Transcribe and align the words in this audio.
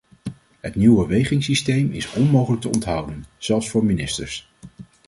Het 0.59 0.75
nieuwe 0.75 1.07
wegingssysteem 1.07 1.91
is 1.91 2.11
onmogelijk 2.13 2.61
te 2.61 2.67
onthouden, 2.67 3.25
zelfs 3.37 3.69
voor 3.69 3.85
ministers. 3.85 4.51